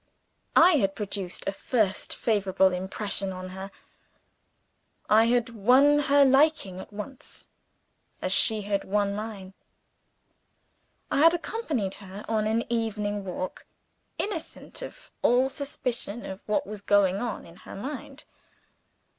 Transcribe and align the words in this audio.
I 0.55 0.77
had 0.77 0.95
produced 0.95 1.43
a 1.47 1.51
first 1.51 2.15
favorable 2.15 2.73
impression 2.73 3.31
on 3.31 3.49
her; 3.49 3.69
I 5.07 5.25
had 5.25 5.49
won 5.49 5.99
her 5.99 6.25
liking 6.25 6.79
at 6.79 6.91
once, 6.91 7.47
as 8.19 8.33
she 8.33 8.63
had 8.63 8.83
won 8.83 9.13
mine. 9.13 9.53
I 11.11 11.19
had 11.19 11.35
accompanied 11.35 11.93
her 12.01 12.25
on 12.27 12.47
an 12.47 12.63
evening 12.67 13.23
walk, 13.25 13.67
innocent 14.17 14.81
of 14.81 15.11
all 15.21 15.49
suspicion 15.49 16.25
of 16.25 16.39
what 16.47 16.65
was 16.65 16.81
going 16.81 17.17
on 17.17 17.45
in 17.45 17.57
her 17.57 17.75
mind. 17.75 18.23